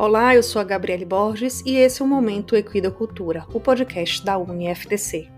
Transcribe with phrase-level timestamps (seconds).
[0.00, 4.38] Olá, eu sou a Gabriele Borges e esse é o Momento Equidocultura, o podcast da
[4.38, 5.28] UniFTC.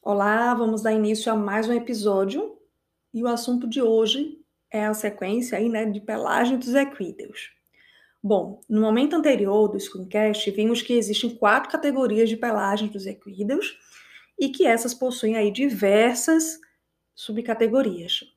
[0.00, 2.56] Olá, vamos dar início a mais um episódio
[3.12, 4.38] e o assunto de hoje
[4.70, 7.50] é a sequência aí, né, de pelagem dos equídeos.
[8.22, 13.76] Bom, no momento anterior do Screencast, vimos que existem quatro categorias de pelagem dos equídeos
[14.38, 16.60] e que essas possuem aí diversas
[17.12, 18.35] subcategorias.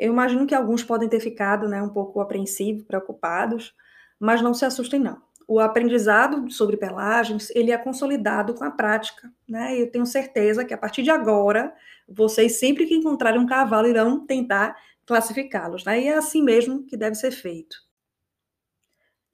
[0.00, 3.74] Eu imagino que alguns podem ter ficado né, um pouco apreensivos, preocupados,
[4.18, 5.20] mas não se assustem não.
[5.46, 9.78] O aprendizado sobre pelagens, ele é consolidado com a prática, né?
[9.78, 11.74] Eu tenho certeza que a partir de agora,
[12.08, 16.00] vocês sempre que encontrarem um cavalo irão tentar classificá-los, né?
[16.00, 17.76] E é assim mesmo que deve ser feito.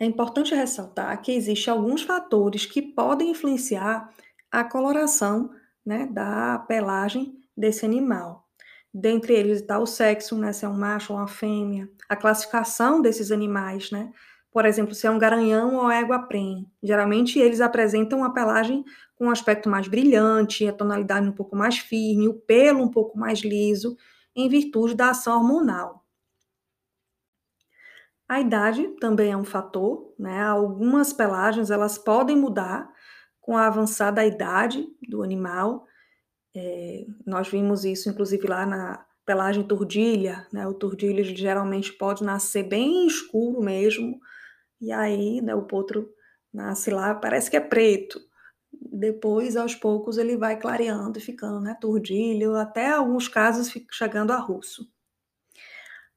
[0.00, 4.12] É importante ressaltar que existem alguns fatores que podem influenciar
[4.50, 5.50] a coloração
[5.84, 8.45] né, da pelagem desse animal.
[8.98, 13.02] Dentre eles está o sexo, né, se é um macho ou uma fêmea, a classificação
[13.02, 14.10] desses animais, né?
[14.50, 16.66] Por exemplo, se é um garanhão ou égua prenhe.
[16.82, 21.78] Geralmente eles apresentam uma pelagem com um aspecto mais brilhante, a tonalidade um pouco mais
[21.78, 23.96] firme, o pelo um pouco mais liso,
[24.34, 26.02] em virtude da ação hormonal.
[28.28, 30.42] A idade também é um fator, né?
[30.42, 32.90] Algumas pelagens elas podem mudar
[33.40, 35.86] com a avançada idade do animal.
[36.58, 40.66] É, nós vimos isso, inclusive, lá na pelagem turdilha, né?
[40.66, 44.18] O turdilha geralmente pode nascer bem escuro mesmo,
[44.80, 46.08] e aí né, o potro
[46.52, 48.18] nasce lá, parece que é preto.
[48.72, 54.38] Depois, aos poucos, ele vai clareando e ficando né, turdilho, até alguns casos chegando a
[54.38, 54.90] russo.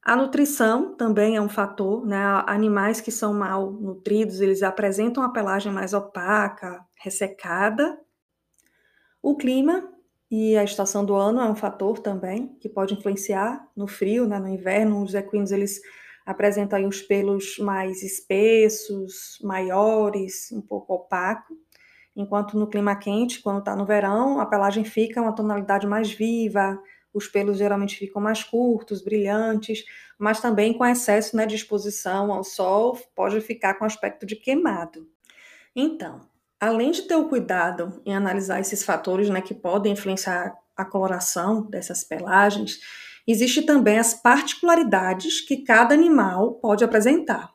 [0.02, 2.24] A nutrição também é um fator, né?
[2.48, 8.00] Animais que são mal nutridos, eles apresentam a pelagem mais opaca, ressecada.
[9.22, 9.99] O clima
[10.32, 14.38] e a estação do ano é um fator também que pode influenciar no frio, né?
[14.38, 15.82] No inverno, os equinos eles
[16.26, 21.58] apresentam os pelos mais espessos, maiores, um pouco opaco,
[22.16, 26.80] enquanto no clima quente, quando está no verão, a pelagem fica uma tonalidade mais viva,
[27.12, 29.84] os pelos geralmente ficam mais curtos, brilhantes,
[30.20, 35.08] mas também com excesso né, de exposição ao sol, pode ficar com aspecto de queimado.
[35.76, 36.22] Então,
[36.60, 41.62] além de ter o cuidado em analisar esses fatores né, que podem influenciar a coloração
[41.62, 42.80] dessas pelagens,
[43.28, 47.50] existe também as particularidades que cada animal pode apresentar.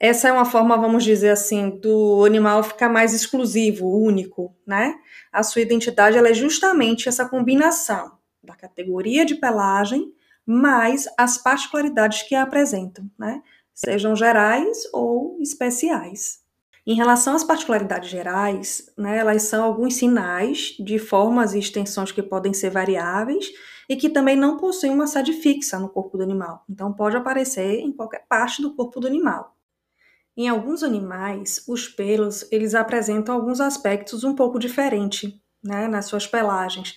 [0.00, 4.94] Essa é uma forma, vamos dizer assim, do animal ficar mais exclusivo, único, né?
[5.32, 10.12] A sua identidade é justamente essa combinação da categoria de pelagem,
[10.46, 13.42] mais as particularidades que a apresentam, né?
[13.74, 16.40] Sejam gerais ou especiais.
[16.90, 22.22] Em relação às particularidades gerais, né, elas são alguns sinais de formas e extensões que
[22.22, 23.52] podem ser variáveis
[23.86, 26.64] e que também não possuem uma sede fixa no corpo do animal.
[26.66, 29.54] Então, pode aparecer em qualquer parte do corpo do animal.
[30.34, 35.30] Em alguns animais, os pelos eles apresentam alguns aspectos um pouco diferentes
[35.62, 36.96] né, nas suas pelagens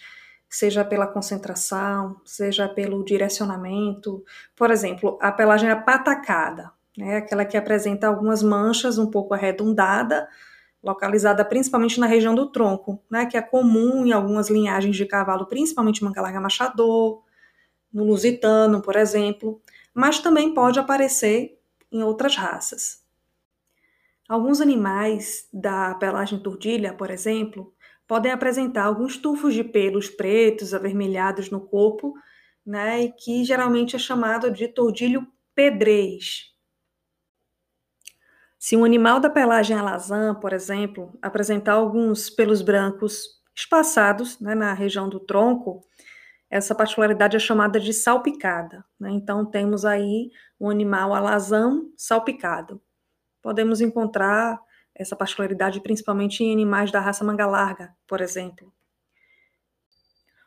[0.49, 4.21] seja pela concentração, seja pelo direcionamento.
[4.53, 10.27] Por exemplo, a pelagem apatacada, né, aquela que apresenta algumas manchas um pouco arredondada,
[10.83, 15.47] localizada principalmente na região do tronco, né, que é comum em algumas linhagens de cavalo,
[15.47, 17.23] principalmente manga larga machador,
[17.93, 19.61] no lusitano, por exemplo,
[19.93, 21.59] mas também pode aparecer
[21.91, 23.01] em outras raças.
[24.27, 27.73] Alguns animais da pelagem turdilha, por exemplo,
[28.07, 32.13] podem apresentar alguns tufos de pelos pretos, avermelhados no corpo,
[32.65, 36.50] né, e que geralmente é chamado de tordilho pedrez.
[38.63, 44.71] Se um animal da pelagem alazã, por exemplo, apresentar alguns pelos brancos espaçados né, na
[44.71, 45.83] região do tronco,
[46.47, 48.85] essa particularidade é chamada de salpicada.
[48.99, 49.09] Né?
[49.13, 50.29] Então, temos aí
[50.59, 52.79] um animal alazão salpicado.
[53.41, 54.61] Podemos encontrar
[54.93, 58.71] essa particularidade principalmente em animais da raça manga larga, por exemplo.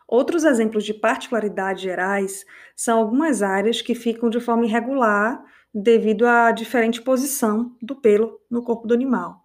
[0.07, 2.47] Outros exemplos de particularidades gerais
[2.77, 5.43] são algumas áreas que ficam de forma irregular
[5.75, 9.45] devido à diferente posição do pelo no corpo do animal.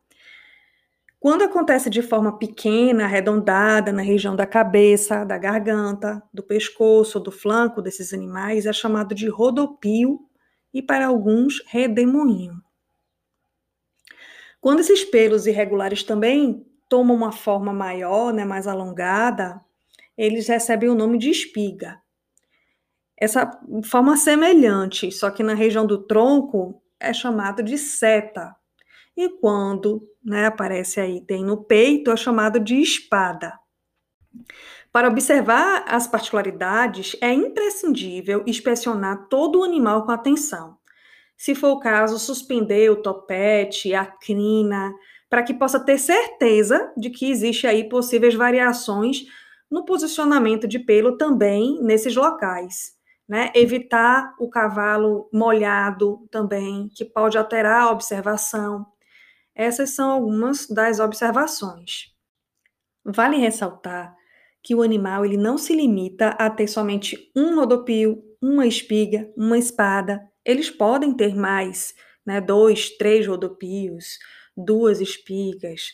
[1.20, 7.32] Quando acontece de forma pequena, arredondada, na região da cabeça, da garganta, do pescoço, do
[7.32, 10.20] flanco desses animais, é chamado de rodopio
[10.74, 12.62] e, para alguns, redemoinho.
[14.62, 19.60] Quando esses pelos irregulares também tomam uma forma maior, né, mais alongada,
[20.18, 22.00] eles recebem o nome de espiga.
[23.20, 28.56] Essa forma semelhante, só que na região do tronco, é chamado de seta.
[29.16, 33.60] E quando né, aparece aí, tem no peito, é chamado de espada.
[34.92, 40.80] Para observar as particularidades, é imprescindível inspecionar todo o animal com atenção
[41.40, 44.94] se for o caso, suspender o topete, a crina,
[45.30, 49.24] para que possa ter certeza de que existe aí possíveis variações
[49.72, 52.99] no posicionamento de pelo também nesses locais.
[53.30, 53.52] Né?
[53.56, 58.88] Evitar o cavalo molhado também, que pode alterar a observação.
[59.56, 62.12] Essas são algumas das observações.
[63.06, 64.16] Vale ressaltar
[64.64, 69.58] que o animal ele não se limita a ter somente um rodopio, uma espiga, uma
[69.58, 70.22] espada.
[70.44, 71.94] Eles podem ter mais,
[72.26, 74.18] né, dois, três rodopios,
[74.56, 75.94] duas espigas.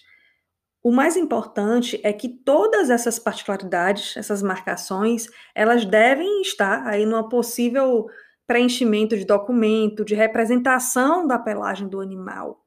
[0.86, 7.28] O mais importante é que todas essas particularidades, essas marcações, elas devem estar aí numa
[7.28, 8.06] possível
[8.46, 12.64] preenchimento de documento, de representação da pelagem do animal.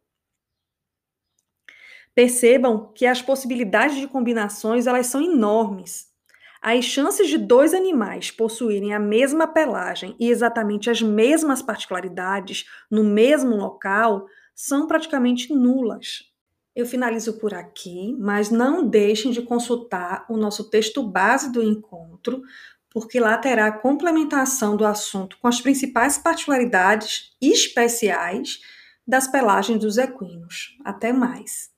[2.12, 6.09] Percebam que as possibilidades de combinações elas são enormes.
[6.61, 13.05] As chances de dois animais possuírem a mesma pelagem e exatamente as mesmas particularidades no
[13.05, 14.26] mesmo local
[14.56, 16.37] são praticamente nulas.
[16.78, 22.40] Eu finalizo por aqui, mas não deixem de consultar o nosso texto base do encontro,
[22.88, 28.60] porque lá terá complementação do assunto com as principais particularidades especiais
[29.04, 30.78] das pelagens dos equinos.
[30.84, 31.66] Até mais!